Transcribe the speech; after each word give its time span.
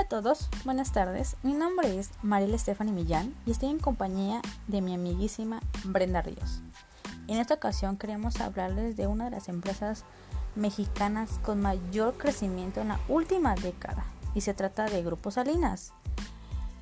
Hola 0.00 0.06
a 0.06 0.22
todos, 0.22 0.48
buenas 0.64 0.92
tardes. 0.92 1.36
Mi 1.42 1.52
nombre 1.52 1.98
es 1.98 2.08
Mariela 2.22 2.56
Stephanie 2.56 2.94
Millán 2.94 3.34
y 3.44 3.50
estoy 3.50 3.68
en 3.68 3.78
compañía 3.78 4.40
de 4.66 4.80
mi 4.80 4.94
amiguísima 4.94 5.60
Brenda 5.84 6.22
Ríos. 6.22 6.62
En 7.28 7.36
esta 7.36 7.52
ocasión 7.52 7.98
queremos 7.98 8.40
hablarles 8.40 8.96
de 8.96 9.06
una 9.06 9.26
de 9.26 9.32
las 9.32 9.50
empresas 9.50 10.06
mexicanas 10.54 11.38
con 11.42 11.60
mayor 11.60 12.16
crecimiento 12.16 12.80
en 12.80 12.88
la 12.88 13.00
última 13.08 13.54
década 13.56 14.06
y 14.34 14.40
se 14.40 14.54
trata 14.54 14.86
de 14.86 15.02
Grupo 15.02 15.30
Salinas. 15.30 15.92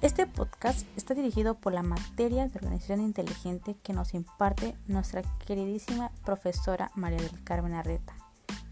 Este 0.00 0.29
podcast 0.29 0.87
está 0.96 1.14
dirigido 1.14 1.57
por 1.57 1.73
la 1.73 1.82
materia 1.82 2.46
de 2.46 2.57
organización 2.57 3.00
inteligente 3.00 3.77
que 3.82 3.95
nos 3.95 4.14
imparte 4.14 4.77
nuestra 4.87 5.23
queridísima 5.45 6.12
profesora 6.25 6.93
María 6.95 7.19
del 7.19 7.43
Carmen 7.43 7.75
Arreta 7.75 8.14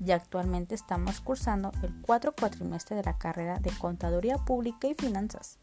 y 0.04 0.12
actualmente 0.12 0.74
estamos 0.74 1.20
cursando 1.20 1.72
el 1.82 1.94
cuatro 2.02 2.34
cuatrimestre 2.38 2.96
de 2.96 3.02
la 3.02 3.18
carrera 3.18 3.58
de 3.58 3.70
Contaduría 3.70 4.38
Pública 4.38 4.88
y 4.88 4.94
Finanzas. 4.94 5.58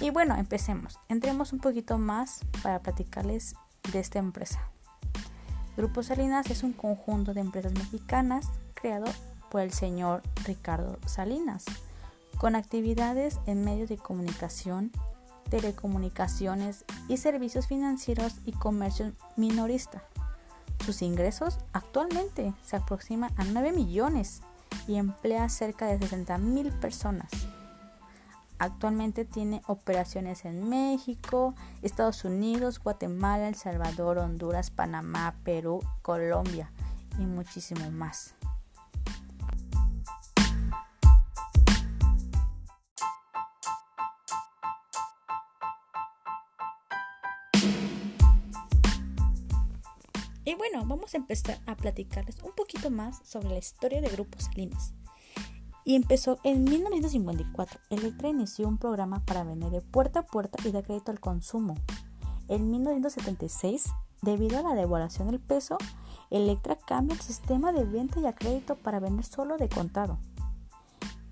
Y 0.00 0.10
bueno, 0.10 0.36
empecemos. 0.36 0.98
Entremos 1.08 1.52
un 1.52 1.58
poquito 1.58 1.98
más 1.98 2.40
para 2.62 2.80
platicarles 2.80 3.54
de 3.92 4.00
esta 4.00 4.18
empresa. 4.18 4.60
Grupo 5.76 6.02
Salinas 6.02 6.50
es 6.50 6.62
un 6.62 6.72
conjunto 6.72 7.34
de 7.34 7.40
empresas 7.40 7.72
mexicanas 7.72 8.48
creado 8.74 9.06
por 9.50 9.60
el 9.60 9.72
señor 9.72 10.22
Ricardo 10.44 10.98
Salinas, 11.06 11.64
con 12.38 12.54
actividades 12.54 13.38
en 13.46 13.64
medios 13.64 13.88
de 13.88 13.98
comunicación, 13.98 14.92
telecomunicaciones 15.50 16.84
y 17.08 17.16
servicios 17.16 17.66
financieros 17.66 18.36
y 18.44 18.52
comercio 18.52 19.12
minorista. 19.36 20.02
Sus 20.84 21.02
ingresos 21.02 21.58
actualmente 21.72 22.54
se 22.62 22.76
aproximan 22.76 23.32
a 23.36 23.44
9 23.44 23.72
millones 23.72 24.42
y 24.88 24.96
emplea 24.96 25.48
cerca 25.48 25.86
de 25.86 25.98
60 25.98 26.38
mil 26.38 26.72
personas. 26.72 27.30
Actualmente 28.58 29.24
tiene 29.24 29.62
operaciones 29.66 30.44
en 30.44 30.68
México, 30.68 31.54
Estados 31.80 32.24
Unidos, 32.24 32.78
Guatemala, 32.78 33.48
El 33.48 33.54
Salvador, 33.54 34.18
Honduras, 34.18 34.70
Panamá, 34.70 35.34
Perú, 35.44 35.80
Colombia 36.02 36.70
y 37.18 37.24
muchísimo 37.24 37.90
más. 37.90 38.34
Vamos 50.90 51.14
a 51.14 51.18
empezar 51.18 51.60
a 51.66 51.76
platicarles 51.76 52.42
un 52.42 52.52
poquito 52.52 52.90
más 52.90 53.20
sobre 53.24 53.50
la 53.50 53.58
historia 53.58 54.00
de 54.00 54.08
Grupo 54.08 54.38
Salinas. 54.40 54.92
Y 55.84 55.94
empezó 55.94 56.38
en 56.42 56.64
1954. 56.64 57.80
Electra 57.90 58.28
inició 58.28 58.68
un 58.68 58.76
programa 58.76 59.24
para 59.24 59.44
vender 59.44 59.70
de 59.70 59.80
puerta 59.80 60.20
a 60.20 60.26
puerta 60.26 60.58
y 60.68 60.72
de 60.72 60.82
crédito 60.82 61.10
al 61.10 61.20
consumo. 61.20 61.76
En 62.48 62.70
1976, 62.70 63.90
debido 64.20 64.58
a 64.58 64.62
la 64.62 64.74
devaluación 64.74 65.30
del 65.30 65.40
peso, 65.40 65.78
Electra 66.28 66.76
cambia 66.76 67.14
el 67.14 67.20
sistema 67.20 67.72
de 67.72 67.84
venta 67.84 68.20
y 68.20 68.26
a 68.26 68.34
crédito 68.34 68.76
para 68.76 69.00
vender 69.00 69.24
solo 69.24 69.56
de 69.56 69.68
contado. 69.68 70.18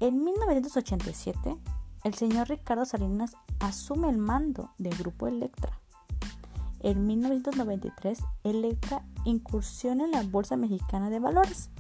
En 0.00 0.22
1987, 0.22 1.56
el 2.05 2.15
señor 2.15 2.48
Ricardo 2.48 2.84
Salinas 2.84 3.33
asume 3.59 4.09
el 4.09 4.19
mando 4.19 4.70
del 4.78 4.97
grupo 4.97 5.27
Electra. 5.27 5.81
En 6.81 7.07
1993, 7.07 8.21
Electra 8.45 9.03
incursiona 9.25 10.05
en 10.05 10.12
la 10.12 10.23
Bolsa 10.23 10.57
Mexicana 10.57 11.11
de 11.11 11.19
Valores. 11.19 11.71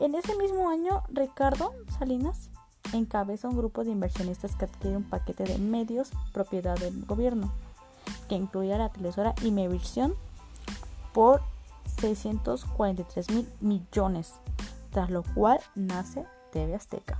En 0.00 0.14
ese 0.14 0.36
mismo 0.36 0.68
año, 0.68 1.02
Ricardo 1.08 1.72
Salinas 1.98 2.50
encabeza 2.92 3.48
un 3.48 3.56
grupo 3.56 3.84
de 3.84 3.90
inversionistas 3.90 4.54
que 4.56 4.66
adquiere 4.66 4.96
un 4.96 5.04
paquete 5.04 5.44
de 5.44 5.58
medios 5.58 6.10
propiedad 6.32 6.78
del 6.78 7.04
gobierno, 7.04 7.52
que 8.28 8.34
incluía 8.34 8.78
la 8.78 8.90
televisora 8.90 9.34
Imevisión 9.42 10.14
por 11.12 11.40
643 12.00 13.30
mil 13.30 13.48
millones, 13.60 14.34
tras 14.90 15.10
lo 15.10 15.22
cual 15.22 15.58
nace 15.74 16.24
TV 16.52 16.74
Azteca. 16.74 17.16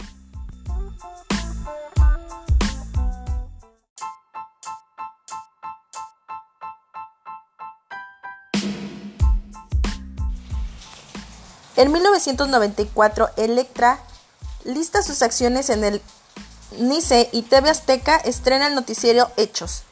En 11.78 11.92
1994, 11.92 13.30
Electra 13.36 14.00
lista 14.64 15.00
sus 15.00 15.22
acciones 15.22 15.70
en 15.70 15.84
el 15.84 16.02
NICE 16.76 17.28
y 17.30 17.42
TV 17.42 17.70
Azteca 17.70 18.16
estrena 18.16 18.66
el 18.66 18.74
noticiero 18.74 19.30
Hechos. 19.36 19.84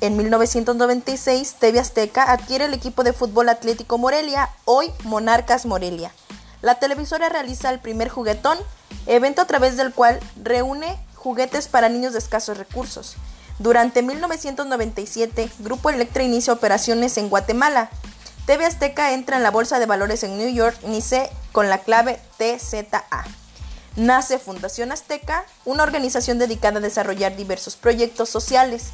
En 0.00 0.16
1996, 0.16 1.56
TV 1.58 1.80
Azteca 1.80 2.32
adquiere 2.32 2.64
el 2.64 2.72
equipo 2.72 3.04
de 3.04 3.12
fútbol 3.12 3.50
Atlético 3.50 3.98
Morelia, 3.98 4.48
hoy 4.64 4.90
Monarcas 5.04 5.66
Morelia. 5.66 6.14
La 6.62 6.76
televisora 6.76 7.28
realiza 7.28 7.68
el 7.68 7.78
primer 7.78 8.08
juguetón, 8.08 8.56
evento 9.04 9.42
a 9.42 9.46
través 9.46 9.76
del 9.76 9.92
cual 9.92 10.18
reúne 10.42 10.98
juguetes 11.14 11.68
para 11.68 11.90
niños 11.90 12.14
de 12.14 12.20
escasos 12.20 12.56
recursos. 12.56 13.16
Durante 13.58 14.00
1997, 14.00 15.50
Grupo 15.58 15.90
Electra 15.90 16.22
inicia 16.22 16.54
operaciones 16.54 17.18
en 17.18 17.28
Guatemala. 17.28 17.90
TV 18.48 18.64
Azteca 18.64 19.12
entra 19.12 19.36
en 19.36 19.42
la 19.42 19.50
bolsa 19.50 19.78
de 19.78 19.84
valores 19.84 20.22
en 20.22 20.38
New 20.38 20.48
York, 20.48 20.74
NICE, 20.84 21.28
con 21.52 21.68
la 21.68 21.80
clave 21.80 22.18
TZA. 22.38 23.04
Nace 23.96 24.38
Fundación 24.38 24.90
Azteca, 24.90 25.44
una 25.66 25.82
organización 25.82 26.38
dedicada 26.38 26.78
a 26.78 26.80
desarrollar 26.80 27.36
diversos 27.36 27.76
proyectos 27.76 28.30
sociales. 28.30 28.86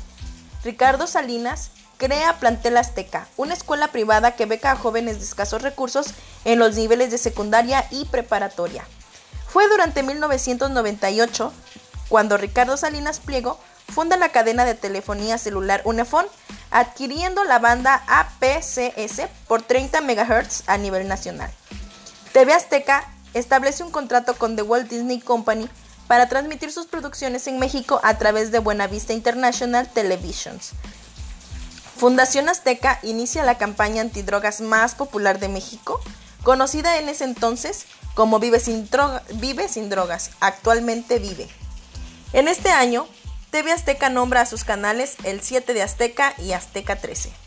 Ricardo 0.64 1.06
Salinas 1.06 1.70
crea 1.98 2.40
Plantel 2.40 2.76
Azteca, 2.76 3.28
una 3.36 3.54
escuela 3.54 3.92
privada 3.92 4.34
que 4.34 4.46
beca 4.46 4.72
a 4.72 4.76
jóvenes 4.76 5.18
de 5.18 5.24
escasos 5.24 5.62
recursos 5.62 6.08
en 6.44 6.58
los 6.58 6.74
niveles 6.74 7.12
de 7.12 7.18
secundaria 7.18 7.86
y 7.92 8.06
preparatoria. 8.06 8.84
Fue 9.46 9.68
durante 9.68 10.02
1998 10.02 11.52
cuando 12.08 12.38
Ricardo 12.38 12.76
Salinas 12.76 13.20
Pliego 13.20 13.60
funda 13.88 14.16
la 14.16 14.30
cadena 14.30 14.64
de 14.64 14.74
telefonía 14.74 15.38
celular 15.38 15.82
Unifón, 15.84 16.26
adquiriendo 16.70 17.44
la 17.44 17.58
banda 17.58 18.02
APCS 18.06 19.28
por 19.46 19.62
30 19.62 20.00
MHz 20.00 20.64
a 20.66 20.76
nivel 20.78 21.08
nacional. 21.08 21.50
TV 22.32 22.52
Azteca 22.52 23.08
establece 23.34 23.82
un 23.82 23.90
contrato 23.90 24.34
con 24.34 24.56
The 24.56 24.62
Walt 24.62 24.88
Disney 24.88 25.20
Company 25.20 25.68
para 26.06 26.28
transmitir 26.28 26.72
sus 26.72 26.86
producciones 26.86 27.46
en 27.46 27.58
México 27.58 28.00
a 28.02 28.18
través 28.18 28.50
de 28.50 28.58
Buenavista 28.58 29.12
International 29.12 29.88
Televisions. 29.88 30.72
Fundación 31.96 32.48
Azteca 32.48 32.98
inicia 33.02 33.44
la 33.44 33.56
campaña 33.56 34.02
antidrogas 34.02 34.60
más 34.60 34.94
popular 34.94 35.38
de 35.38 35.48
México, 35.48 36.00
conocida 36.42 36.98
en 36.98 37.08
ese 37.08 37.24
entonces 37.24 37.86
como 38.14 38.38
Vive 38.38 38.60
Vive 39.34 39.68
sin 39.68 39.90
Drogas, 39.90 40.30
actualmente 40.40 41.18
Vive. 41.18 41.48
En 42.32 42.48
este 42.48 42.70
año, 42.70 43.06
TV 43.54 43.70
Azteca 43.70 44.10
nombra 44.10 44.40
a 44.40 44.46
sus 44.46 44.64
canales 44.64 45.14
el 45.22 45.40
7 45.40 45.74
de 45.74 45.82
Azteca 45.84 46.34
y 46.38 46.54
Azteca 46.54 46.96
13. 46.96 47.43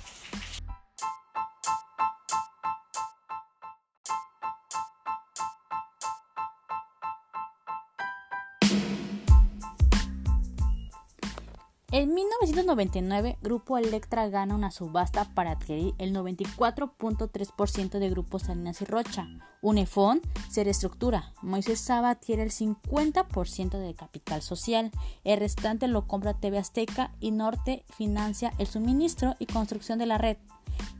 En 11.98 12.14
1999, 12.14 13.40
Grupo 13.42 13.76
Electra 13.80 14.30
gana 14.30 14.54
una 14.54 14.70
subasta 14.70 15.34
para 15.34 15.54
adquirir 15.54 15.96
el 15.98 16.14
94.3% 16.14 17.98
de 17.98 18.10
Grupo 18.12 18.38
Salinas 18.38 18.84
y 18.84 18.86
Rocha. 18.86 19.28
Unifón 19.64 20.22
se 20.48 20.64
reestructura. 20.64 21.34
Moisés 21.42 21.80
Saba 21.80 22.12
adquiere 22.12 22.44
el 22.44 22.52
50% 22.52 23.80
de 23.80 23.96
capital 23.96 24.44
social. 24.44 24.92
El 25.24 25.40
restante 25.40 25.88
lo 25.88 26.06
compra 26.06 26.36
TV 26.36 26.60
Azteca 26.60 27.16
y 27.20 27.32
Norte 27.32 27.84
financia 27.90 28.54
el 28.60 28.68
suministro 28.68 29.34
y 29.40 29.48
construcción 29.48 29.98
de 29.98 30.06
la 30.06 30.20
red. 30.20 30.38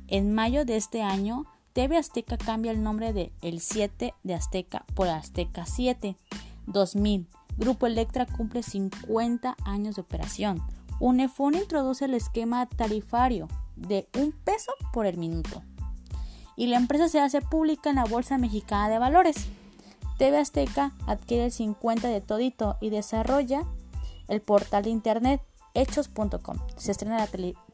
En 0.08 0.34
mayo 0.34 0.66
de 0.66 0.78
este 0.78 1.04
año, 1.04 1.46
TV 1.74 1.96
Azteca 1.98 2.40
cambia 2.40 2.72
el 2.72 2.82
nombre 2.82 3.14
de 3.14 3.32
El 3.44 3.60
7 3.60 4.16
de 4.24 4.34
Azteca 4.34 4.84
por 4.96 5.10
Azteca 5.10 5.68
7. 5.68 6.18
2000. 6.66 7.28
Grupo 7.58 7.86
Electra 7.86 8.26
cumple 8.26 8.64
50 8.64 9.58
años 9.64 9.96
de 9.96 10.02
operación. 10.02 10.64
Unifón 11.00 11.56
introduce 11.56 12.06
el 12.06 12.14
esquema 12.14 12.66
tarifario 12.66 13.48
de 13.76 14.08
un 14.18 14.32
peso 14.32 14.72
por 14.92 15.06
el 15.06 15.18
minuto. 15.18 15.62
Y 16.56 16.68
la 16.68 16.78
empresa 16.78 17.08
se 17.08 17.20
hace 17.20 17.42
pública 17.42 17.90
en 17.90 17.98
la 17.98 18.06
Bolsa 18.06 18.38
Mexicana 18.38 18.90
de 18.90 18.98
Valores. 18.98 19.48
TV 20.18 20.40
Azteca 20.40 20.94
adquiere 21.06 21.46
el 21.46 21.52
50 21.52 22.08
de 22.08 22.22
todito 22.22 22.78
y 22.82 22.90
desarrolla 22.90 23.64
el 24.28 24.42
portal 24.42 24.84
de 24.84 24.90
internet 24.90 25.42
hechos.com. 25.76 26.58
Se 26.76 26.92
estrena 26.92 27.18
la 27.18 27.30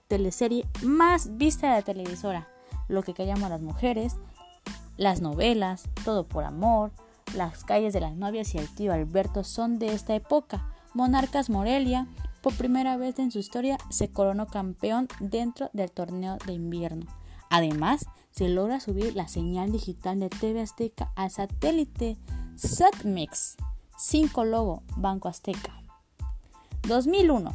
teleserie 0.07 0.67
más 0.83 1.37
vista 1.37 1.69
de 1.69 1.73
la 1.75 1.81
televisora, 1.81 2.49
lo 2.89 3.03
que 3.03 3.13
callamos 3.13 3.43
a 3.45 3.49
las 3.49 3.61
mujeres, 3.61 4.17
las 4.97 5.21
novelas, 5.21 5.83
Todo 6.03 6.27
por 6.27 6.43
Amor, 6.43 6.91
Las 7.35 7.63
calles 7.63 7.93
de 7.93 8.01
las 8.01 8.15
novias 8.15 8.53
y 8.53 8.57
el 8.57 8.67
tío 8.75 8.93
Alberto 8.93 9.43
son 9.43 9.79
de 9.79 9.93
esta 9.93 10.13
época 10.13 10.67
Monarcas 10.93 11.49
Morelia, 11.49 12.07
por 12.43 12.53
primera 12.55 12.97
vez 12.97 13.17
en 13.19 13.31
su 13.31 13.39
historia, 13.39 13.77
se 13.89 14.11
coronó 14.11 14.47
campeón 14.47 15.07
dentro 15.21 15.69
del 15.71 15.89
torneo 15.89 16.37
de 16.45 16.51
invierno. 16.51 17.05
Además, 17.49 18.05
se 18.31 18.49
logra 18.49 18.81
subir 18.81 19.15
la 19.15 19.29
señal 19.29 19.71
digital 19.71 20.19
de 20.19 20.27
TV 20.27 20.61
Azteca 20.61 21.13
al 21.15 21.31
satélite 21.31 22.17
SatMix 22.57 23.55
5 23.97 24.43
Logo 24.43 24.83
Banco 24.97 25.29
Azteca. 25.29 25.81
2001. 26.85 27.49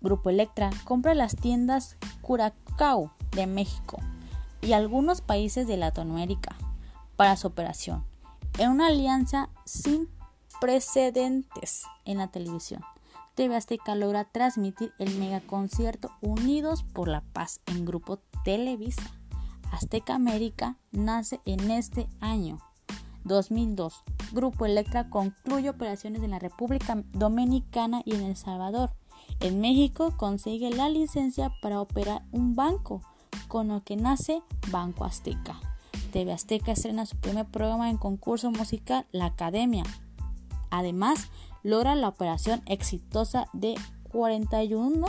Grupo 0.00 0.30
Electra 0.30 0.70
compra 0.82 1.14
las 1.14 1.36
tiendas 1.36 1.96
Curacao 2.22 3.12
de 3.30 3.46
México 3.46 3.98
y 4.62 4.72
algunos 4.72 5.20
países 5.20 5.68
de 5.68 5.76
Latinoamérica 5.76 6.56
para 7.14 7.36
su 7.36 7.46
operación, 7.46 8.04
en 8.58 8.70
una 8.70 8.88
alianza 8.88 9.48
sin 9.64 10.08
precedentes 10.60 11.84
en 12.04 12.18
la 12.18 12.26
televisión. 12.26 12.82
TV 13.40 13.56
Azteca 13.56 13.94
logra 13.94 14.24
transmitir 14.24 14.92
el 14.98 15.18
megaconcierto 15.18 16.10
Unidos 16.20 16.82
por 16.82 17.08
la 17.08 17.22
Paz 17.22 17.62
en 17.64 17.86
Grupo 17.86 18.18
Televisa. 18.44 19.14
Azteca 19.72 20.14
América 20.14 20.76
nace 20.92 21.40
en 21.46 21.70
este 21.70 22.06
año. 22.20 22.58
2002. 23.24 24.02
Grupo 24.32 24.66
Electra 24.66 25.08
concluye 25.08 25.70
operaciones 25.70 26.22
en 26.22 26.32
la 26.32 26.38
República 26.38 27.02
Dominicana 27.14 28.02
y 28.04 28.14
en 28.14 28.24
El 28.24 28.36
Salvador. 28.36 28.90
En 29.40 29.58
México 29.62 30.12
consigue 30.18 30.68
la 30.68 30.90
licencia 30.90 31.50
para 31.62 31.80
operar 31.80 32.20
un 32.32 32.54
banco, 32.54 33.00
con 33.48 33.68
lo 33.68 33.82
que 33.82 33.96
nace 33.96 34.42
Banco 34.70 35.06
Azteca. 35.06 35.58
TV 36.12 36.30
Azteca 36.30 36.72
estrena 36.72 37.06
su 37.06 37.16
primer 37.16 37.46
programa 37.46 37.88
en 37.88 37.96
concurso 37.96 38.50
musical, 38.50 39.06
La 39.12 39.24
Academia. 39.24 39.84
Además, 40.70 41.30
logra 41.62 41.94
la 41.94 42.08
operación 42.08 42.62
exitosa 42.66 43.46
de 43.52 43.74
41 44.10 45.06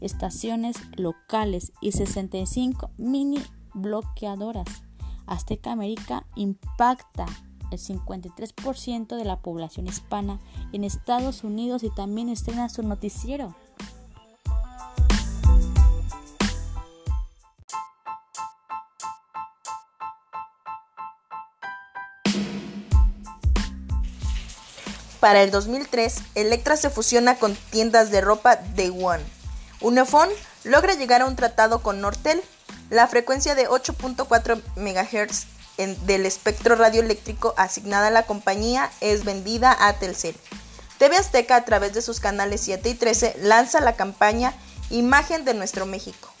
estaciones 0.00 0.76
locales 0.96 1.72
y 1.80 1.92
65 1.92 2.90
mini 2.96 3.38
bloqueadoras. 3.74 4.84
Azteca 5.26 5.72
América 5.72 6.26
impacta 6.36 7.26
el 7.70 7.78
53% 7.78 9.16
de 9.16 9.24
la 9.24 9.40
población 9.40 9.86
hispana 9.86 10.40
en 10.72 10.84
Estados 10.84 11.44
Unidos 11.44 11.82
y 11.82 11.90
también 11.90 12.28
estrena 12.28 12.68
su 12.68 12.82
noticiero. 12.82 13.54
Para 25.20 25.42
el 25.42 25.50
2003, 25.50 26.14
Electra 26.34 26.76
se 26.76 26.90
fusiona 26.90 27.36
con 27.36 27.56
tiendas 27.70 28.10
de 28.10 28.20
ropa 28.20 28.56
Day 28.76 28.90
One. 28.90 29.24
Unifón 29.80 30.28
logra 30.64 30.94
llegar 30.94 31.22
a 31.22 31.26
un 31.26 31.34
tratado 31.34 31.82
con 31.82 32.00
Nortel. 32.00 32.40
La 32.90 33.06
frecuencia 33.08 33.54
de 33.54 33.68
8.4 33.68 34.62
MHz 34.76 35.46
del 36.06 36.26
espectro 36.26 36.74
radioeléctrico 36.76 37.54
asignada 37.56 38.08
a 38.08 38.10
la 38.10 38.26
compañía 38.26 38.90
es 39.00 39.24
vendida 39.24 39.76
a 39.78 39.92
Telcel. 39.94 40.36
TV 40.98 41.16
Azteca 41.16 41.56
a 41.56 41.64
través 41.64 41.94
de 41.94 42.02
sus 42.02 42.18
canales 42.18 42.60
7 42.62 42.88
y 42.88 42.94
13 42.94 43.36
lanza 43.42 43.80
la 43.80 43.94
campaña 43.94 44.52
Imagen 44.90 45.44
de 45.44 45.54
nuestro 45.54 45.84
México. 45.84 46.32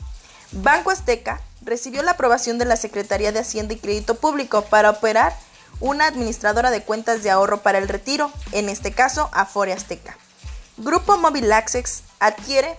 Banco 0.52 0.90
Azteca 0.90 1.40
recibió 1.60 2.02
la 2.02 2.12
aprobación 2.12 2.58
de 2.58 2.64
la 2.64 2.76
Secretaría 2.76 3.30
de 3.30 3.40
Hacienda 3.40 3.74
y 3.74 3.78
Crédito 3.78 4.14
Público 4.14 4.62
para 4.62 4.90
operar 4.90 5.36
una 5.80 6.06
administradora 6.06 6.70
de 6.70 6.82
cuentas 6.82 7.22
de 7.22 7.30
ahorro 7.30 7.62
para 7.62 7.78
el 7.78 7.88
retiro, 7.88 8.30
en 8.52 8.68
este 8.68 8.92
caso 8.92 9.30
Afore 9.32 9.72
Azteca. 9.72 10.18
Grupo 10.76 11.16
Mobile 11.16 11.54
Access 11.54 12.02
adquiere 12.20 12.78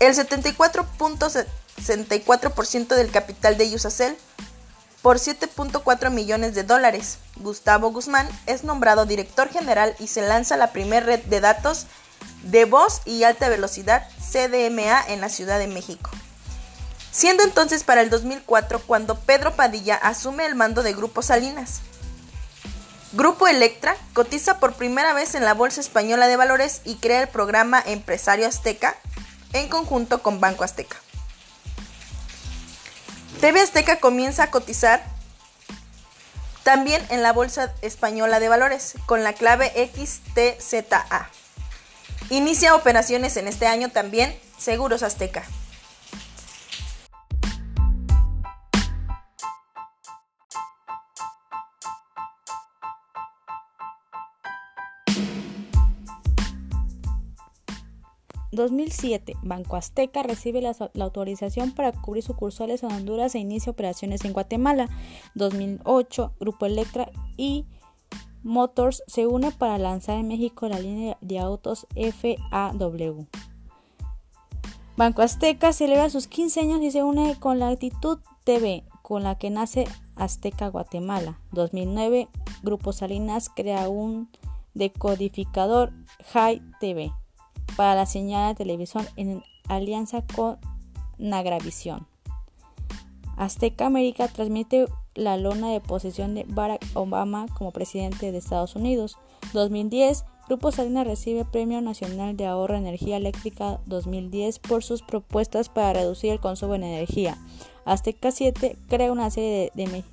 el 0.00 0.14
74.64% 0.14 2.88
del 2.88 3.10
capital 3.10 3.56
de 3.56 3.74
Usacell 3.74 4.18
por 5.02 5.16
7.4 5.18 6.10
millones 6.10 6.54
de 6.54 6.64
dólares. 6.64 7.18
Gustavo 7.36 7.92
Guzmán 7.92 8.28
es 8.46 8.64
nombrado 8.64 9.06
director 9.06 9.48
general 9.48 9.94
y 9.98 10.08
se 10.08 10.26
lanza 10.26 10.56
la 10.56 10.72
primera 10.72 11.06
red 11.06 11.22
de 11.24 11.40
datos 11.40 11.86
de 12.42 12.64
voz 12.64 13.02
y 13.04 13.24
alta 13.24 13.48
velocidad 13.48 14.08
CDMA 14.18 15.04
en 15.08 15.20
la 15.20 15.28
Ciudad 15.28 15.58
de 15.58 15.66
México 15.66 16.10
siendo 17.16 17.44
entonces 17.44 17.82
para 17.82 18.02
el 18.02 18.10
2004 18.10 18.78
cuando 18.80 19.18
Pedro 19.18 19.56
Padilla 19.56 19.96
asume 19.96 20.44
el 20.44 20.54
mando 20.54 20.82
de 20.82 20.92
Grupo 20.92 21.22
Salinas. 21.22 21.80
Grupo 23.12 23.48
Electra 23.48 23.96
cotiza 24.12 24.60
por 24.60 24.74
primera 24.74 25.14
vez 25.14 25.34
en 25.34 25.42
la 25.42 25.54
Bolsa 25.54 25.80
Española 25.80 26.28
de 26.28 26.36
Valores 26.36 26.82
y 26.84 26.96
crea 26.96 27.22
el 27.22 27.28
programa 27.28 27.82
Empresario 27.86 28.46
Azteca 28.46 28.94
en 29.54 29.68
conjunto 29.68 30.22
con 30.22 30.40
Banco 30.40 30.62
Azteca. 30.62 30.98
TV 33.40 33.62
Azteca 33.62 33.98
comienza 33.98 34.42
a 34.42 34.50
cotizar 34.50 35.02
también 36.64 37.02
en 37.08 37.22
la 37.22 37.32
Bolsa 37.32 37.72
Española 37.80 38.40
de 38.40 38.50
Valores 38.50 38.92
con 39.06 39.24
la 39.24 39.32
clave 39.32 39.72
XTZA. 39.94 41.30
Inicia 42.28 42.74
operaciones 42.74 43.38
en 43.38 43.48
este 43.48 43.66
año 43.66 43.88
también 43.90 44.38
Seguros 44.58 45.02
Azteca. 45.02 45.44
2007, 58.52 59.34
Banco 59.42 59.76
Azteca 59.76 60.22
recibe 60.22 60.60
la, 60.60 60.74
autorización 61.00 61.72
para 61.72 61.92
cubrir 61.92 62.22
sucursales 62.22 62.82
en 62.82 62.92
Honduras 62.92 63.34
e 63.34 63.38
inicia 63.38 63.72
operaciones 63.72 64.24
en 64.24 64.32
Guatemala. 64.32 64.88
2008, 65.34 66.34
Grupo 66.38 66.66
Electra 66.66 67.10
y 67.36 67.66
Motors 68.42 69.02
se 69.06 69.26
une 69.26 69.50
para 69.50 69.78
lanzar 69.78 70.18
en 70.18 70.28
México 70.28 70.68
la 70.68 70.78
línea 70.78 71.18
de 71.20 71.38
autos 71.38 71.86
FAW. 71.94 73.26
Banco 74.96 75.22
Azteca 75.22 75.72
celebra 75.72 76.08
sus 76.08 76.26
15 76.26 76.60
años 76.60 76.80
y 76.82 76.90
se 76.90 77.02
une 77.02 77.38
con 77.38 77.58
la 77.58 77.68
Actitud 77.68 78.18
TV, 78.44 78.84
con 79.02 79.24
la 79.24 79.36
que 79.36 79.50
nace 79.50 79.86
Azteca 80.14 80.68
Guatemala. 80.68 81.40
2009, 81.52 82.28
Grupo 82.62 82.92
Salinas 82.92 83.50
crea 83.50 83.88
un 83.88 84.30
decodificador 84.74 85.92
High 86.32 86.62
TV 86.80 87.12
para 87.76 87.94
la 87.94 88.06
señal 88.06 88.54
de 88.54 88.64
televisión 88.64 89.06
en 89.16 89.42
alianza 89.68 90.22
con 90.34 90.58
Nagravisión. 91.18 92.06
Azteca 93.36 93.86
América 93.86 94.28
transmite 94.28 94.86
la 95.14 95.36
lona 95.36 95.70
de 95.70 95.80
posesión 95.80 96.34
de 96.34 96.44
Barack 96.48 96.84
Obama 96.94 97.46
como 97.56 97.70
presidente 97.70 98.32
de 98.32 98.38
Estados 98.38 98.76
Unidos. 98.76 99.18
2010, 99.52 100.24
Grupo 100.48 100.70
Salinas 100.70 101.06
recibe 101.06 101.44
Premio 101.44 101.80
Nacional 101.80 102.36
de 102.36 102.46
Ahorro 102.46 102.74
de 102.74 102.80
Energía 102.80 103.16
Eléctrica 103.16 103.80
2010 103.86 104.58
por 104.60 104.84
sus 104.84 105.02
propuestas 105.02 105.68
para 105.68 105.92
reducir 105.92 106.32
el 106.32 106.40
consumo 106.40 106.72
de 106.72 106.78
energía. 106.78 107.36
Azteca 107.84 108.30
7 108.30 108.78
crea 108.88 109.12
una 109.12 109.30
serie 109.30 109.70
de, 109.74 110.04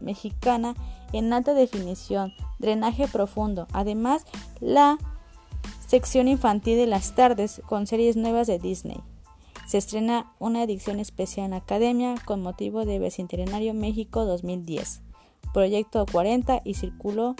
mexicana 0.00 0.74
en 1.12 1.32
alta 1.32 1.54
definición, 1.54 2.32
drenaje 2.58 3.08
profundo. 3.08 3.66
Además, 3.72 4.24
la 4.60 4.98
sección 5.92 6.26
infantil 6.26 6.78
de 6.78 6.86
las 6.86 7.14
tardes 7.14 7.60
con 7.66 7.86
series 7.86 8.16
nuevas 8.16 8.46
de 8.46 8.58
Disney. 8.58 9.02
Se 9.66 9.76
estrena 9.76 10.32
una 10.38 10.62
edición 10.62 10.98
especial 11.00 11.44
en 11.44 11.50
la 11.50 11.58
Academia 11.58 12.14
con 12.24 12.40
motivo 12.40 12.86
de 12.86 12.98
Bicentenario 12.98 13.74
México 13.74 14.24
2010. 14.24 15.02
Proyecto 15.52 16.06
40 16.10 16.62
y 16.64 16.74
Círculo 16.76 17.36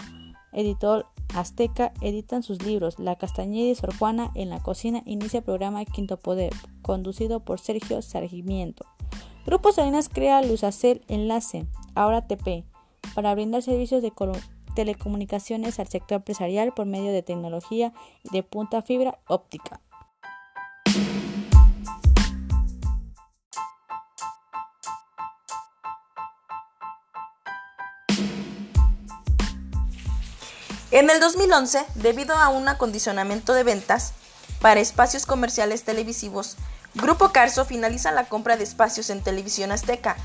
Editor 0.51 1.07
Azteca 1.33 1.93
editan 2.01 2.43
sus 2.43 2.61
libros. 2.61 2.99
La 2.99 3.15
Castañeda 3.15 3.71
y 3.71 3.73
Sor 3.73 3.97
Juana 3.97 4.29
en 4.35 4.51
la 4.51 4.61
cocina 4.61 5.01
inicia 5.07 5.39
el 5.39 5.45
programa 5.45 5.83
Quinto 5.85 6.17
Poder, 6.17 6.53
conducido 6.83 7.39
por 7.39 7.59
Sergio 7.59 8.03
Sargimiento. 8.03 8.85
Grupo 9.47 9.71
Salinas 9.71 10.09
crea 10.09 10.43
Luzacel 10.43 11.01
Enlace, 11.07 11.65
ahora 11.95 12.21
TP, 12.21 12.65
para 13.15 13.33
brindar 13.33 13.63
servicios 13.63 14.03
de 14.03 14.11
telecomunicaciones 14.73 15.79
al 15.79 15.87
sector 15.87 16.17
empresarial 16.17 16.73
por 16.73 16.85
medio 16.85 17.11
de 17.11 17.23
tecnología 17.23 17.93
de 18.31 18.43
punta 18.43 18.81
fibra 18.81 19.19
óptica. 19.27 19.79
En 30.91 31.09
el 31.09 31.19
2011, 31.19 31.85
debido 31.95 32.35
a 32.37 32.49
un 32.49 32.67
acondicionamiento 32.67 33.55
de 33.55 33.63
ventas 33.63 34.13
para 34.61 34.79
espacios 34.79 35.25
comerciales 35.25 35.83
televisivos, 35.83 36.55
Grupo 36.93 37.29
Carso 37.29 37.65
finaliza 37.65 38.11
la 38.11 38.25
compra 38.25 38.57
de 38.57 38.63
espacios 38.63 39.09
en 39.09 39.23
Televisión 39.23 39.71
Azteca, 39.71 40.15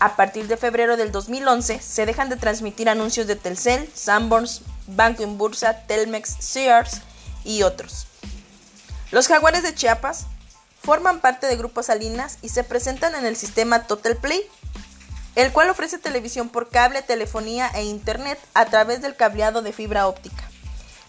a 0.00 0.16
partir 0.16 0.48
de 0.48 0.56
febrero 0.56 0.96
del 0.96 1.12
2011 1.12 1.80
se 1.80 2.06
dejan 2.06 2.30
de 2.30 2.36
transmitir 2.36 2.88
anuncios 2.88 3.26
de 3.26 3.36
Telcel, 3.36 3.88
Sanborns, 3.94 4.62
Banco 4.86 5.22
Inbursa, 5.22 5.86
Telmex, 5.86 6.36
Sears 6.40 7.02
y 7.44 7.62
otros. 7.62 8.06
Los 9.10 9.28
jaguares 9.28 9.62
de 9.62 9.74
Chiapas 9.74 10.26
forman 10.82 11.20
parte 11.20 11.46
de 11.46 11.56
Grupo 11.56 11.82
Salinas 11.82 12.38
y 12.40 12.48
se 12.48 12.64
presentan 12.64 13.14
en 13.14 13.26
el 13.26 13.36
sistema 13.36 13.86
Total 13.86 14.16
Play, 14.16 14.40
el 15.36 15.52
cual 15.52 15.68
ofrece 15.68 15.98
televisión 15.98 16.48
por 16.48 16.70
cable, 16.70 17.02
telefonía 17.02 17.68
e 17.74 17.84
internet 17.84 18.38
a 18.54 18.64
través 18.64 19.02
del 19.02 19.16
cableado 19.16 19.60
de 19.60 19.72
fibra 19.72 20.08
óptica. 20.08 20.50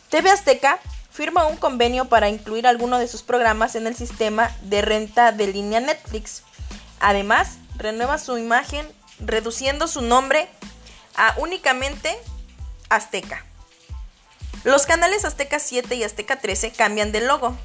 TV 0.09 0.29
Azteca 0.29 0.79
firma 1.11 1.47
un 1.47 1.55
convenio 1.55 2.05
para 2.05 2.27
incluir 2.27 2.67
alguno 2.67 2.99
de 2.99 3.07
sus 3.07 3.23
programas 3.23 3.75
en 3.75 3.87
el 3.87 3.95
sistema 3.95 4.51
de 4.63 4.81
renta 4.81 5.31
de 5.31 5.47
línea 5.47 5.79
Netflix. 5.79 6.43
Además, 6.99 7.57
renueva 7.81 8.17
su 8.17 8.37
imagen 8.37 8.87
reduciendo 9.19 9.87
su 9.87 10.01
nombre 10.01 10.47
a 11.15 11.35
únicamente 11.37 12.17
Azteca. 12.89 13.45
Los 14.63 14.85
canales 14.85 15.25
Azteca 15.25 15.59
7 15.59 15.95
y 15.95 16.03
Azteca 16.03 16.39
13 16.39 16.71
cambian 16.71 17.11
de 17.11 17.21
logo. 17.21 17.57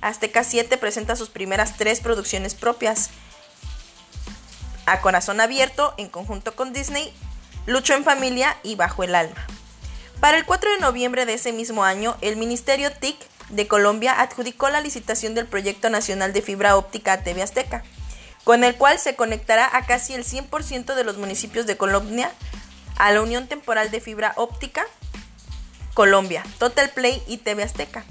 Azteca 0.00 0.44
7 0.44 0.76
presenta 0.76 1.16
sus 1.16 1.30
primeras 1.30 1.76
tres 1.76 2.00
producciones 2.00 2.54
propias. 2.54 3.10
A 4.84 5.00
Corazón 5.00 5.40
Abierto, 5.40 5.94
en 5.96 6.08
conjunto 6.08 6.54
con 6.54 6.72
Disney, 6.72 7.12
Lucho 7.66 7.94
en 7.94 8.04
Familia 8.04 8.56
y 8.62 8.74
Bajo 8.74 9.04
el 9.04 9.14
Alma. 9.14 9.46
Para 10.20 10.36
el 10.36 10.44
4 10.44 10.72
de 10.72 10.80
noviembre 10.80 11.24
de 11.24 11.34
ese 11.34 11.52
mismo 11.52 11.84
año, 11.84 12.16
el 12.20 12.36
Ministerio 12.36 12.92
TIC 12.92 13.16
de 13.50 13.68
Colombia 13.68 14.20
adjudicó 14.20 14.68
la 14.68 14.80
licitación 14.80 15.34
del 15.34 15.46
Proyecto 15.46 15.88
Nacional 15.90 16.32
de 16.32 16.42
Fibra 16.42 16.76
Óptica 16.76 17.12
a 17.12 17.22
TV 17.22 17.42
Azteca, 17.42 17.84
con 18.44 18.64
el 18.64 18.74
cual 18.76 18.98
se 18.98 19.16
conectará 19.16 19.68
a 19.76 19.86
casi 19.86 20.14
el 20.14 20.24
100% 20.24 20.94
de 20.94 21.04
los 21.04 21.18
municipios 21.18 21.66
de 21.66 21.76
Colombia 21.76 22.30
a 22.96 23.12
la 23.12 23.22
Unión 23.22 23.46
Temporal 23.46 23.90
de 23.90 24.00
Fibra 24.00 24.32
Óptica 24.36 24.84
Colombia, 25.94 26.42
Total 26.58 26.88
Play 26.90 27.22
y 27.26 27.36
TV 27.38 27.62
Azteca, 27.62 28.04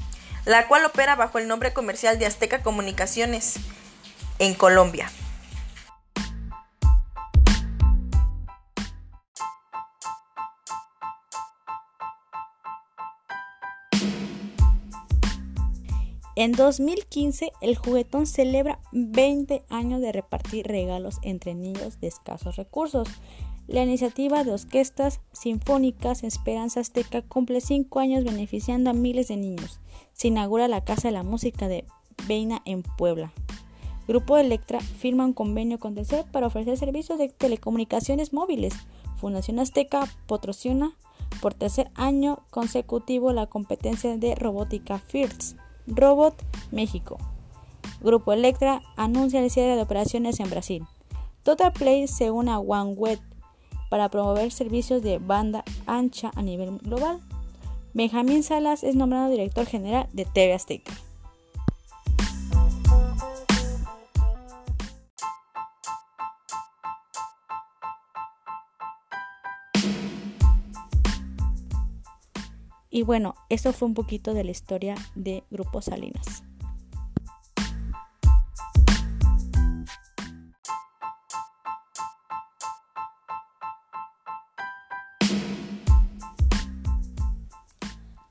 la 0.46 0.68
cual 0.68 0.86
opera 0.86 1.16
bajo 1.16 1.40
el 1.40 1.48
nombre 1.48 1.74
comercial 1.74 2.20
de 2.20 2.28
Azteca 2.28 2.62
Comunicaciones 2.62 3.56
en 4.40 4.54
Colombia. 4.54 5.12
En 16.38 16.54
2015, 16.54 17.52
el 17.60 17.76
juguetón 17.76 18.26
celebra 18.26 18.80
20 18.94 19.64
años 19.70 20.00
de 20.00 20.14
repartir 20.14 20.66
regalos 20.66 21.18
entre 21.24 21.56
niños 21.56 22.00
de 22.00 22.08
escasos 22.08 22.56
recursos. 22.56 23.10
La 23.68 23.84
iniciativa 23.84 24.46
de 24.46 24.54
orquestas 24.54 25.20
sinfónicas 25.34 26.24
Esperanza 26.24 26.80
Azteca 26.80 27.22
cumple 27.22 27.60
5 27.60 28.00
años 28.00 28.24
beneficiando 28.24 28.90
a 28.90 28.94
miles 28.94 29.28
de 29.28 29.36
niños. 29.36 29.82
Se 30.14 30.30
inaugura 30.30 30.70
la 30.70 30.86
Casa 30.86 31.10
de 31.10 31.14
la 31.14 31.24
Música 31.24 31.68
de 31.68 31.86
Veina 32.28 32.62
en 32.64 32.84
Puebla. 32.84 33.34
Grupo 34.08 34.38
Electra 34.38 34.80
firma 34.80 35.26
un 35.26 35.34
convenio 35.34 35.80
con 35.80 35.96
TC 35.96 36.26
para 36.32 36.48
ofrecer 36.48 36.78
servicios 36.78 37.20
de 37.20 37.28
telecomunicaciones 37.28 38.32
móviles. 38.32 38.74
Fundación 39.18 39.60
Azteca 39.60 40.08
patrocina 40.28 40.98
por 41.42 41.54
tercer 41.54 41.92
año 41.96 42.40
consecutivo 42.50 43.34
la 43.34 43.48
competencia 43.48 44.18
de 44.18 44.36
robótica 44.36 44.98
FIRST. 45.00 45.61
Robot 45.88 46.36
México. 46.72 47.18
Grupo 48.02 48.34
Electra 48.34 48.82
anuncia 48.98 49.44
el 49.44 49.52
cierre 49.52 49.76
de 49.76 49.82
operaciones 49.82 50.40
en 50.40 50.50
Brasil. 50.50 50.84
Total 51.44 51.72
Play 51.72 52.08
se 52.08 52.32
une 52.32 52.52
a 52.52 52.60
OneWeb 52.60 53.20
para 53.90 54.10
promover 54.10 54.52
servicios 54.52 55.04
de 55.04 55.20
banda 55.20 55.64
ancha 55.86 56.32
a 56.36 56.42
nivel 56.42 56.78
global. 56.80 57.20
Benjamín 57.94 58.44
Salas 58.44 58.84
es 58.84 58.96
nombrado 58.96 59.30
director 59.30 59.66
general 59.66 60.08
de 60.14 60.26
TV 60.26 60.54
Azteca. 60.54 60.94
Y 72.94 73.04
bueno, 73.04 73.36
eso 73.48 73.72
fue 73.72 73.88
un 73.88 73.94
poquito 73.94 74.34
de 74.34 74.44
la 74.44 74.52
historia 74.52 74.96
de 75.16 75.46
Grupo 75.50 75.82
Salinas. 75.82 76.44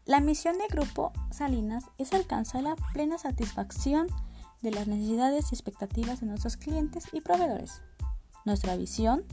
La 0.04 0.20
misión 0.20 0.58
de 0.58 0.66
Grupo 0.66 1.12
Salinas 1.30 1.84
es 1.96 2.12
alcanzar 2.12 2.64
la 2.64 2.76
plena 2.92 3.16
satisfacción 3.16 4.08
de 4.60 4.72
las 4.72 4.86
necesidades 4.88 5.52
y 5.52 5.54
expectativas 5.54 6.20
de 6.20 6.26
nuestros 6.26 6.58
clientes 6.58 7.08
y 7.12 7.22
proveedores. 7.22 7.80
Nuestra 8.44 8.76
visión 8.76 9.24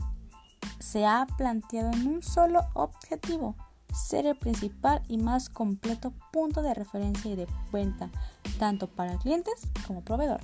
se 0.78 1.04
ha 1.04 1.26
planteado 1.36 1.90
en 1.92 2.06
un 2.06 2.22
solo 2.22 2.60
objetivo, 2.72 3.56
ser 3.92 4.26
el 4.26 4.36
principal 4.36 5.02
y 5.08 5.18
más 5.18 5.48
completo 5.48 6.12
punto 6.32 6.62
de 6.62 6.74
referencia 6.74 7.30
y 7.30 7.36
de 7.36 7.46
venta, 7.72 8.10
tanto 8.58 8.88
para 8.88 9.18
clientes 9.18 9.54
como 9.86 10.02
proveedor. 10.02 10.40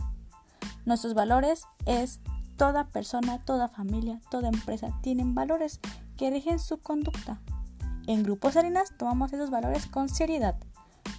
Nuestros 0.84 1.14
valores 1.14 1.64
es 1.86 2.20
toda 2.56 2.88
persona, 2.88 3.42
toda 3.42 3.68
familia, 3.68 4.20
toda 4.30 4.48
empresa 4.48 4.88
tienen 5.02 5.34
valores 5.34 5.80
que 6.16 6.30
rigen 6.30 6.58
su 6.58 6.78
conducta. 6.78 7.40
En 8.06 8.22
Grupos 8.22 8.56
Arenas 8.56 8.92
tomamos 8.98 9.32
esos 9.32 9.50
valores 9.50 9.86
con 9.86 10.08
seriedad. 10.08 10.56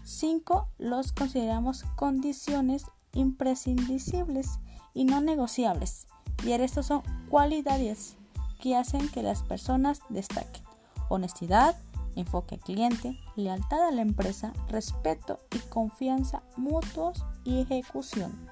5. 0.04 0.70
Los 0.78 1.12
consideramos 1.12 1.84
condiciones 1.96 2.86
imprescindibles 3.14 4.60
y 4.94 5.06
no 5.06 5.20
negociables. 5.22 6.08
Y 6.44 6.52
estos 6.52 6.86
son 6.86 7.02
cualidades 7.30 8.18
que 8.62 8.76
hacen 8.76 9.10
que 9.10 9.24
las 9.24 9.42
personas 9.42 10.02
destaquen. 10.10 10.64
Honestidad, 11.10 11.76
enfoque 12.16 12.56
al 12.56 12.62
cliente, 12.62 13.20
lealtad 13.36 13.88
a 13.88 13.92
la 13.92 14.02
empresa, 14.02 14.54
respeto 14.70 15.40
y 15.52 15.60
confianza 15.70 16.44
mutuos 16.58 17.24
y 17.44 17.62
ejecución. 17.62 18.50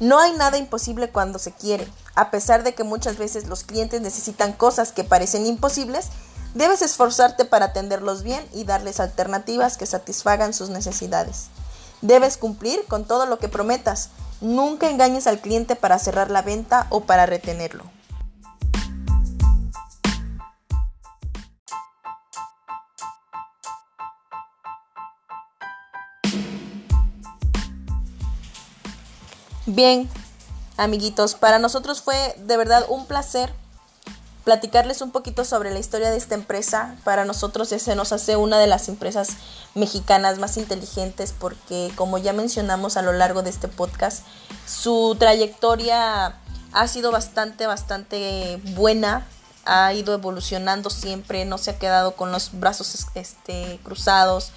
No 0.00 0.20
hay 0.20 0.32
nada 0.34 0.58
imposible 0.58 1.10
cuando 1.10 1.40
se 1.40 1.52
quiere. 1.52 1.86
A 2.14 2.30
pesar 2.30 2.62
de 2.62 2.74
que 2.74 2.84
muchas 2.84 3.18
veces 3.18 3.48
los 3.48 3.64
clientes 3.64 4.00
necesitan 4.00 4.52
cosas 4.52 4.92
que 4.92 5.02
parecen 5.02 5.44
imposibles, 5.44 6.10
Debes 6.54 6.82
esforzarte 6.82 7.44
para 7.44 7.66
atenderlos 7.66 8.22
bien 8.22 8.44
y 8.52 8.64
darles 8.64 9.00
alternativas 9.00 9.76
que 9.76 9.86
satisfagan 9.86 10.54
sus 10.54 10.70
necesidades. 10.70 11.48
Debes 12.00 12.36
cumplir 12.36 12.84
con 12.86 13.04
todo 13.04 13.26
lo 13.26 13.38
que 13.38 13.48
prometas. 13.48 14.10
Nunca 14.40 14.88
engañes 14.88 15.26
al 15.26 15.40
cliente 15.40 15.76
para 15.76 15.98
cerrar 15.98 16.30
la 16.30 16.42
venta 16.42 16.86
o 16.90 17.02
para 17.02 17.26
retenerlo. 17.26 17.84
Bien, 29.66 30.08
amiguitos, 30.78 31.34
para 31.34 31.58
nosotros 31.58 32.00
fue 32.00 32.34
de 32.38 32.56
verdad 32.56 32.86
un 32.88 33.04
placer 33.04 33.52
platicarles 34.48 35.02
un 35.02 35.10
poquito 35.10 35.44
sobre 35.44 35.70
la 35.70 35.78
historia 35.78 36.10
de 36.10 36.16
esta 36.16 36.34
empresa. 36.34 36.96
Para 37.04 37.26
nosotros 37.26 37.68
se 37.68 37.94
nos 37.94 38.12
hace 38.12 38.36
una 38.36 38.58
de 38.58 38.66
las 38.66 38.88
empresas 38.88 39.36
mexicanas 39.74 40.38
más 40.38 40.56
inteligentes 40.56 41.34
porque, 41.38 41.92
como 41.96 42.16
ya 42.16 42.32
mencionamos 42.32 42.96
a 42.96 43.02
lo 43.02 43.12
largo 43.12 43.42
de 43.42 43.50
este 43.50 43.68
podcast, 43.68 44.24
su 44.66 45.16
trayectoria 45.18 46.38
ha 46.72 46.88
sido 46.88 47.12
bastante, 47.12 47.66
bastante 47.66 48.58
buena. 48.74 49.26
Ha 49.66 49.92
ido 49.92 50.14
evolucionando 50.14 50.88
siempre, 50.88 51.44
no 51.44 51.58
se 51.58 51.72
ha 51.72 51.78
quedado 51.78 52.16
con 52.16 52.32
los 52.32 52.58
brazos 52.58 53.06
este, 53.16 53.78
cruzados, 53.84 54.52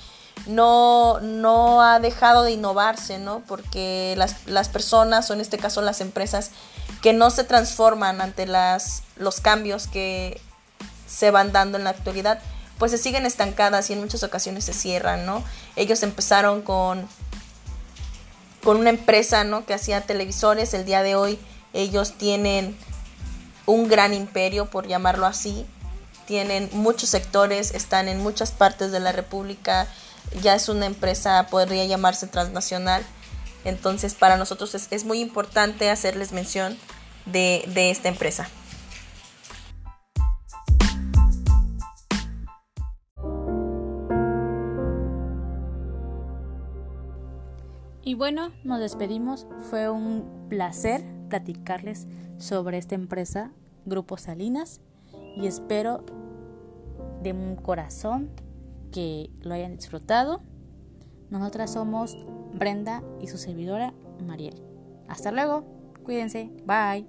no, 0.47 1.19
no 1.19 1.81
ha 1.81 1.99
dejado 1.99 2.43
de 2.43 2.53
innovarse, 2.53 3.17
¿no? 3.17 3.41
Porque 3.45 4.13
las, 4.15 4.47
las 4.47 4.69
personas, 4.69 5.29
o 5.29 5.33
en 5.33 5.41
este 5.41 5.57
caso 5.57 5.81
las 5.81 5.99
empresas, 5.99 6.51
que 7.01 7.13
no 7.13 7.29
se 7.31 7.43
transforman 7.43 8.21
ante 8.21 8.45
las, 8.45 9.03
los 9.15 9.41
cambios 9.41 9.87
que 9.87 10.39
se 11.07 11.31
van 11.31 11.51
dando 11.51 11.77
en 11.77 11.83
la 11.83 11.91
actualidad, 11.91 12.39
pues 12.77 12.91
se 12.91 12.97
siguen 12.97 13.25
estancadas 13.25 13.89
y 13.89 13.93
en 13.93 14.01
muchas 14.01 14.23
ocasiones 14.23 14.65
se 14.65 14.73
cierran, 14.73 15.25
¿no? 15.25 15.43
Ellos 15.75 16.03
empezaron 16.03 16.61
con, 16.61 17.07
con 18.63 18.77
una 18.77 18.89
empresa, 18.89 19.43
¿no? 19.43 19.65
Que 19.65 19.73
hacía 19.73 20.01
televisores, 20.01 20.73
el 20.73 20.85
día 20.85 21.03
de 21.03 21.15
hoy 21.15 21.39
ellos 21.73 22.17
tienen 22.17 22.75
un 23.65 23.87
gran 23.87 24.13
imperio, 24.13 24.65
por 24.65 24.87
llamarlo 24.87 25.25
así, 25.25 25.65
tienen 26.25 26.69
muchos 26.73 27.09
sectores, 27.09 27.71
están 27.71 28.07
en 28.07 28.21
muchas 28.21 28.51
partes 28.51 28.91
de 28.91 28.99
la 28.99 29.11
República, 29.11 29.87
ya 30.41 30.55
es 30.55 30.69
una 30.69 30.85
empresa, 30.85 31.47
podría 31.49 31.85
llamarse 31.85 32.27
transnacional. 32.27 33.03
Entonces 33.65 34.15
para 34.15 34.37
nosotros 34.37 34.73
es, 34.75 35.05
muy 35.05 35.19
importante 35.19 35.89
hacerles 35.89 36.31
mención 36.31 36.77
de, 37.25 37.63
de 37.73 37.91
esta 37.91 38.09
empresa. 38.09 38.49
Y 48.03 48.15
bueno, 48.15 48.51
nos 48.63 48.79
despedimos. 48.79 49.47
Fue 49.69 49.89
un 49.89 50.47
placer 50.49 51.01
platicarles 51.29 52.07
sobre 52.39 52.77
esta 52.77 52.95
empresa, 52.95 53.51
Grupo 53.85 54.17
Salinas, 54.17 54.81
y 55.37 55.47
espero 55.47 56.03
de 57.21 57.31
un 57.31 57.55
corazón 57.55 58.29
que 58.91 59.29
lo 59.41 59.53
hayan 59.53 59.77
disfrutado. 59.77 60.41
Nosotras 61.29 61.71
somos 61.71 62.17
Brenda 62.53 63.03
y 63.19 63.27
su 63.27 63.37
servidora 63.37 63.93
Mariel. 64.25 64.61
Hasta 65.07 65.31
luego, 65.31 65.63
cuídense, 66.03 66.51
bye. 66.65 67.05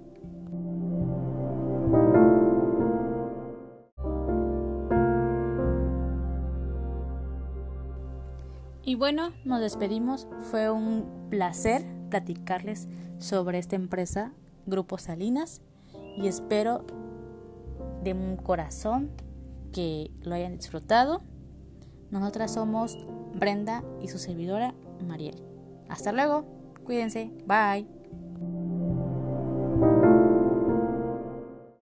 Y 8.85 8.95
bueno, 8.95 9.31
nos 9.45 9.61
despedimos. 9.61 10.27
Fue 10.51 10.69
un 10.69 11.27
placer 11.29 11.83
platicarles 12.09 12.87
sobre 13.17 13.57
esta 13.57 13.75
empresa, 13.75 14.33
Grupo 14.65 14.97
Salinas, 14.97 15.61
y 16.17 16.27
espero 16.27 16.85
de 18.03 18.13
un 18.13 18.35
corazón 18.35 19.09
que 19.71 20.11
lo 20.21 20.35
hayan 20.35 20.57
disfrutado. 20.57 21.21
Nosotras 22.11 22.53
somos 22.53 22.97
Brenda 23.33 23.83
y 24.01 24.09
su 24.09 24.19
servidora 24.19 24.75
Mariel. 25.07 25.41
Hasta 25.89 26.11
luego, 26.11 26.45
cuídense, 26.83 27.31
bye. 27.45 28.02